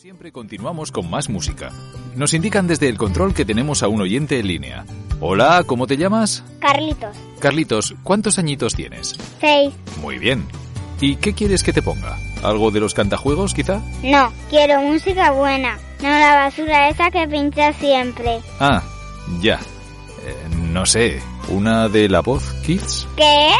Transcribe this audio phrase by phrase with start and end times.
[0.00, 1.72] Siempre, continuamos con más música.
[2.16, 4.86] Nos indican desde el control que tenemos a un oyente en línea.
[5.20, 6.42] Hola, ¿cómo te llamas?
[6.58, 7.14] Carlitos.
[7.38, 9.18] Carlitos, ¿cuántos añitos tienes?
[9.42, 9.74] Seis.
[10.00, 10.48] Muy bien.
[11.02, 12.16] ¿Y qué quieres que te ponga?
[12.42, 13.82] ¿Algo de los cantajuegos, quizá?
[14.02, 15.78] No, quiero música buena.
[16.00, 18.40] No la basura esa que pincha siempre.
[18.58, 18.82] Ah,
[19.42, 19.60] ya.
[20.24, 21.20] Eh, no sé,
[21.50, 23.06] ¿una de la voz, Kids?
[23.18, 23.50] ¿Qué?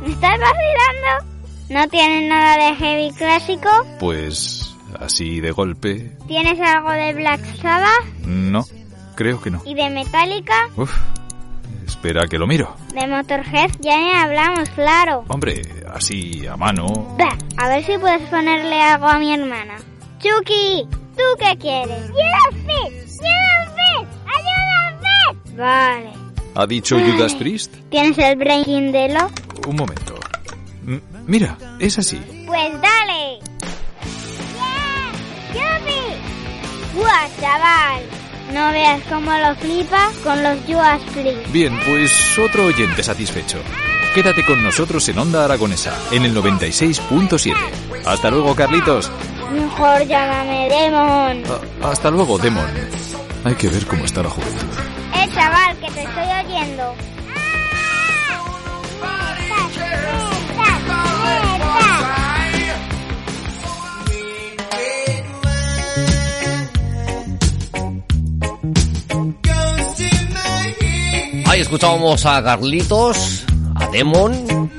[0.00, 1.32] ¿Me estás vacilando?
[1.68, 3.68] ¿No tienes nada de heavy clásico?
[4.00, 4.61] Pues
[5.04, 6.12] así de golpe.
[6.26, 8.04] ¿Tienes algo de Black Sabbath?
[8.24, 8.64] No,
[9.14, 9.62] creo que no.
[9.64, 10.54] ¿Y de Metallica?
[10.76, 10.94] Uf,
[11.86, 12.74] espera que lo miro.
[12.94, 15.24] De Motorhead ya ni hablamos, claro.
[15.28, 15.62] Hombre,
[15.92, 17.16] así a mano.
[17.18, 19.76] Bah, a ver si puedes ponerle algo a mi hermana.
[20.18, 22.10] Chucky, ¿tú qué quieres?
[22.10, 23.22] ¡Judas Priest!
[25.56, 26.10] Vale.
[26.54, 27.74] ¿Ha dicho Judas Priest?
[27.90, 29.30] ¿Tienes el Breaking de lo?
[29.68, 30.14] Un momento.
[30.86, 32.20] M- mira, es así.
[37.52, 38.02] Chaval!
[38.52, 41.52] No veas cómo lo flipa con los Judas Priest.
[41.52, 43.58] Bien, pues otro oyente satisfecho.
[44.14, 47.54] Quédate con nosotros en Onda Aragonesa, en el 96.7.
[48.04, 49.10] Hasta luego, Carlitos.
[49.52, 51.42] Mejor llámame Demon.
[51.82, 52.70] A- hasta luego, Demon.
[53.44, 54.66] Hay que ver cómo está la juventud.
[55.14, 56.94] Eh, chaval, que te estoy oyendo.
[71.52, 74.70] Ahí escuchábamos a Carlitos, a Demon,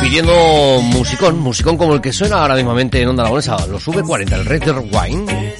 [0.00, 4.44] pidiendo musicón, musicón como el que suena ahora mismamente en Onda Aragonesa, los V40, el
[4.44, 5.54] Red Wine.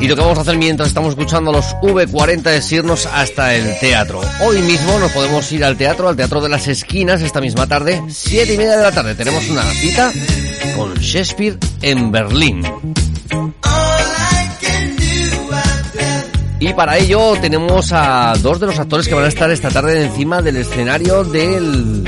[0.00, 3.54] Y lo que vamos a hacer mientras estamos escuchando a los V40 es irnos hasta
[3.54, 4.22] el teatro.
[4.46, 8.02] Hoy mismo nos podemos ir al teatro, al Teatro de las Esquinas, esta misma tarde,
[8.08, 9.14] siete y media de la tarde.
[9.14, 10.10] Tenemos una cita
[10.74, 12.64] con Shakespeare en Berlín.
[16.60, 20.04] Y para ello tenemos a dos de los actores que van a estar esta tarde
[20.04, 22.04] encima del escenario del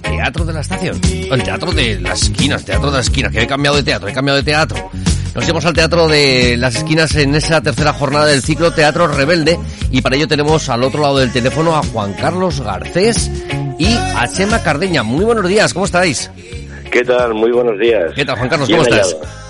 [0.00, 1.00] Teatro de la Estación.
[1.02, 4.12] El Teatro de las Esquinas, Teatro de las Esquinas, que he cambiado de teatro, he
[4.12, 4.90] cambiado de teatro.
[5.34, 9.58] Nos llevamos al Teatro de las Esquinas en esa tercera jornada del ciclo Teatro Rebelde
[9.90, 13.28] y para ello tenemos al otro lado del teléfono a Juan Carlos Garcés
[13.76, 15.02] y a Chema Cardeña.
[15.02, 16.30] Muy buenos días, ¿cómo estáis?
[16.92, 17.34] ¿Qué tal?
[17.34, 18.12] Muy buenos días.
[18.14, 18.68] ¿Qué tal, Juan Carlos?
[18.68, 19.14] Bien ¿Cómo estás?
[19.14, 19.49] hallado.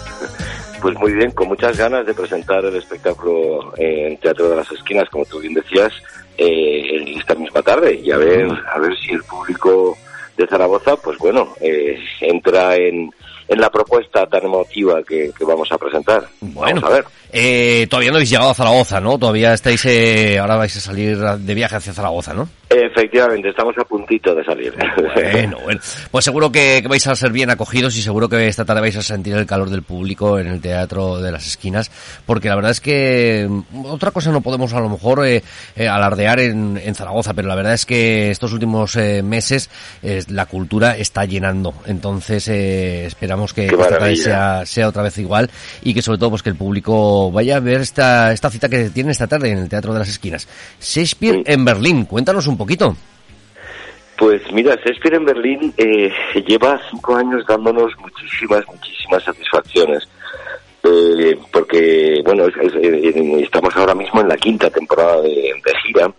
[0.81, 5.09] Pues muy bien, con muchas ganas de presentar el espectáculo en Teatro de las Esquinas,
[5.11, 5.93] como tú bien decías,
[6.39, 8.01] eh, esta misma tarde.
[8.03, 9.97] Y a ver, a ver si el público
[10.39, 13.11] de Zaragoza, pues bueno, eh, entra en,
[13.49, 16.27] en la propuesta tan emotiva que, que vamos a presentar.
[16.41, 17.05] Bueno, Vamos a ver.
[17.33, 19.19] Eh, todavía no habéis llegado a Zaragoza, ¿no?
[19.19, 22.49] Todavía estáis, eh, ahora vais a salir de viaje hacia Zaragoza, ¿no?
[22.69, 24.73] Efectivamente, estamos a puntito de salir.
[25.15, 25.81] Bueno, bueno.
[26.11, 28.97] Pues seguro que, que vais a ser bien acogidos y seguro que esta tarde vais
[28.97, 31.91] a sentir el calor del público en el Teatro de las Esquinas,
[32.27, 35.43] porque la verdad es que mm, otra cosa no podemos a lo mejor eh,
[35.75, 39.69] eh, alardear en, en Zaragoza, pero la verdad es que estos últimos eh, meses
[40.03, 41.75] eh, la cultura está llenando.
[41.87, 45.51] Entonces eh, esperamos que, esta tarde sea, sea otra vez igual
[45.83, 48.91] y que sobre todo pues que el público vaya a ver esta, esta cita que
[48.91, 50.47] tiene esta tarde en el Teatro de las Esquinas.
[50.81, 51.43] Shakespeare Sí.
[51.47, 52.95] en Berlín, cuéntanos un poquito.
[54.17, 56.13] Pues mira, Shakespeare en Berlín eh,
[56.47, 60.07] lleva cinco años dándonos muchísimas, muchísimas satisfacciones.
[60.83, 65.75] Eh, porque, bueno, es- es- eh, estamos ahora mismo en la quinta temporada de, de
[65.85, 66.11] gira.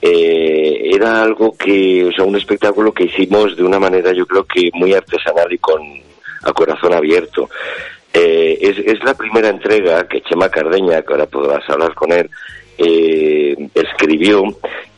[0.00, 4.44] Eh, era algo que, o sea, un espectáculo que hicimos de una manera, yo creo
[4.44, 5.80] que muy artesanal y con
[6.44, 7.48] a corazón abierto.
[8.20, 12.28] Eh, es, es la primera entrega que Chema Cardeña, que ahora podrás hablar con él,
[12.76, 14.42] eh, escribió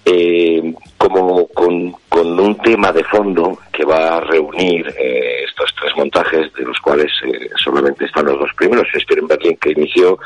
[0.07, 5.93] eh, como con, con un tema de fondo que va a reunir eh, estos tres
[5.97, 10.19] montajes, de los cuales eh, solamente están los dos primeros, Shakespeare en Berlín que inició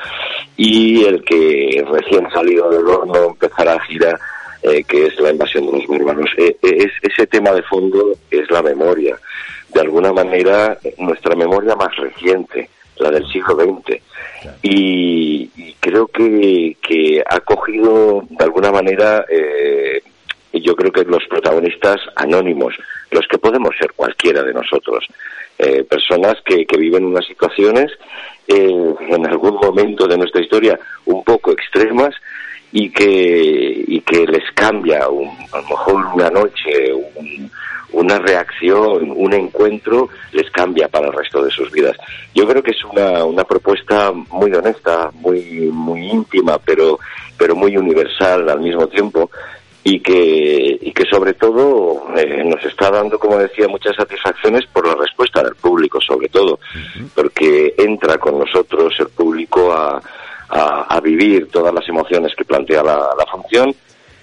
[0.56, 4.18] y el que recién salido del horno empezará a girar,
[4.62, 6.30] eh, que es la invasión de los bárbaros.
[6.38, 9.18] Es, ese tema de fondo es la memoria.
[9.72, 14.00] De alguna manera, nuestra memoria más reciente, la del siglo XX.
[14.62, 20.02] Y, y creo que, que ha cogido de alguna manera eh,
[20.64, 22.74] yo creo que los protagonistas anónimos,
[23.10, 25.06] los que podemos ser cualquiera de nosotros,
[25.58, 27.92] eh, personas que, que viven unas situaciones
[28.48, 32.14] eh, en algún momento de nuestra historia un poco extremas
[32.72, 36.92] y que, y que les cambia un, a lo mejor una noche,
[37.94, 41.96] una reacción, un encuentro, les cambia para el resto de sus vidas.
[42.34, 46.98] Yo creo que es una, una propuesta muy honesta, muy, muy íntima, pero,
[47.38, 49.30] pero muy universal al mismo tiempo
[49.86, 54.86] y que, y que sobre todo eh, nos está dando, como decía, muchas satisfacciones por
[54.86, 56.58] la respuesta del público, sobre todo,
[57.14, 60.00] porque entra con nosotros el público a,
[60.48, 63.74] a, vivir todas las emociones que plantea la, función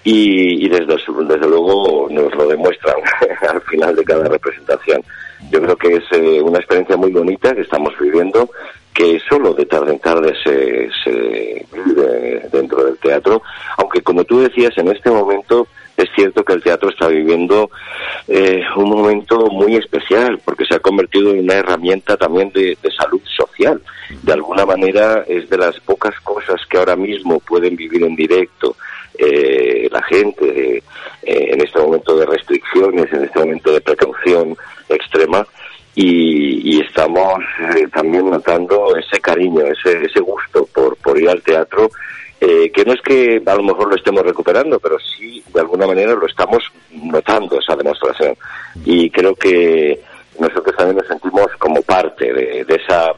[0.04, 2.96] y, y desde, desde luego nos lo demuestran
[3.50, 5.04] al final de cada representación.
[5.50, 8.50] Yo creo que es eh, una experiencia muy bonita que estamos viviendo
[8.94, 13.42] que solo de tarde en tarde se, se vive dentro del teatro,
[13.78, 15.68] aunque como tú decías, en este momento
[16.02, 17.70] es cierto que el teatro está viviendo
[18.28, 23.22] eh, un momento muy especial porque se ha convertido en una herramienta también de, salud
[23.24, 23.82] social.
[24.24, 28.76] De alguna manera es de las pocas cosas que ahora mismo pueden vivir en directo
[29.22, 30.82] eh, la gente eh,
[31.22, 34.58] en este momento de restricciones, en este momento de precaución
[34.90, 35.46] extrema
[35.94, 37.40] y, estamos
[37.76, 40.68] eh, también notando ese cariño, ese, ese gusto
[41.02, 41.90] por, ir al teatro,
[42.40, 45.86] eh, que no es que a lo mejor lo estemos recuperando, pero sí de alguna
[45.86, 48.36] manera lo estamos notando esa demostración.
[48.84, 50.02] Y creo que
[50.40, 53.14] nosotros también nos sentimos como parte de esa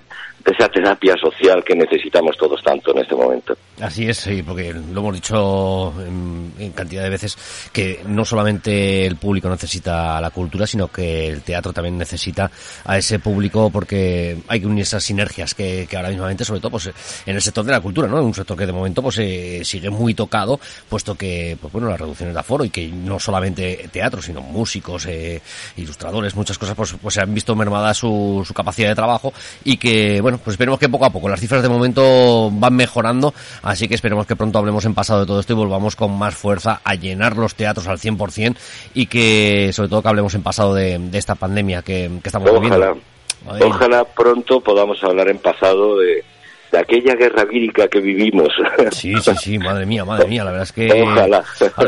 [0.52, 3.56] esa terapia social que necesitamos todos tanto en este momento.
[3.80, 7.38] Así es, sí, porque lo hemos dicho en, cantidad de veces
[7.72, 12.52] que no solamente el público necesita la cultura, sino que el teatro también necesita
[12.86, 16.92] a ese público porque hay que unir esas sinergias que, ahora mismamente, sobre todo pues,
[17.26, 18.22] en el sector de la cultura, ¿no?
[18.24, 20.60] Un sector que de momento pues eh, sigue muy tocado,
[20.90, 25.06] puesto que, pues bueno, las reducciones de aforo y que no solamente teatro, sino músicos,
[25.06, 25.42] eh,
[25.78, 29.78] ilustradores, muchas cosas, pues, pues se han visto mermada su, su capacidad de trabajo y
[29.78, 33.88] que, bueno, pues esperemos que poco a poco las cifras de momento van mejorando, así
[33.88, 36.82] que esperemos que pronto hablemos en pasado de todo esto y volvamos con más fuerza
[36.84, 38.56] a llenar los teatros al 100%
[38.94, 42.98] y que sobre todo que hablemos en pasado de, esta pandemia que, estamos viviendo.
[43.46, 46.24] Ojalá pronto podamos hablar en pasado de,
[46.74, 48.50] de aquella guerra vírica que vivimos.
[48.92, 51.44] Sí, sí, sí, madre mía, madre mía, la verdad es que, Ojalá.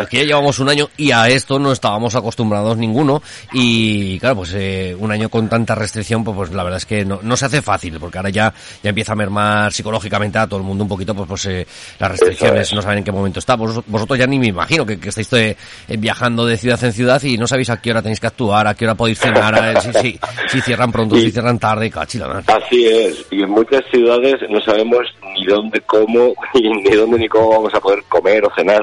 [0.10, 3.22] que ya llevamos un año y a esto no estábamos acostumbrados ninguno
[3.52, 7.04] y claro, pues eh, un año con tanta restricción, pues, pues la verdad es que
[7.04, 8.54] no, no, se hace fácil, porque ahora ya,
[8.84, 11.68] ya empieza a mermar psicológicamente a todo el mundo un poquito, pues, pues eh,
[12.00, 13.56] las restricciones, no saben en qué momento está.
[13.56, 15.58] vosotros ya ni me imagino que, que estáis eh,
[15.98, 18.76] viajando de ciudad en ciudad y no sabéis a qué hora tenéis que actuar, a
[18.76, 22.44] qué hora podéis cenar, si, si, si, cierran pronto, si cierran tarde, cachila.
[22.46, 27.50] Así es, y en muchas ciudades no sabemos ni dónde, cómo, ni dónde ni cómo
[27.50, 28.82] vamos a poder comer o cenar.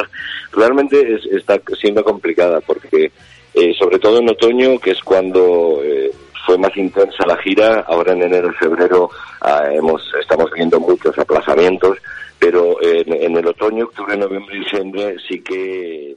[0.53, 3.11] Realmente está siendo complicada porque,
[3.55, 6.11] eh, sobre todo en otoño, que es cuando eh,
[6.47, 9.11] fue más intensa la gira, ahora en enero y febrero
[9.41, 11.99] ah, hemos, estamos viendo muchos aplazamientos,
[12.39, 16.17] pero en, en el otoño, octubre, noviembre y diciembre sí que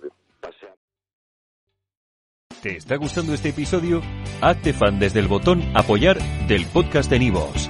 [2.66, 4.02] ¿Te está gustando este episodio?
[4.42, 6.18] Hazte fan desde el botón Apoyar
[6.48, 7.70] del podcast de Nivos.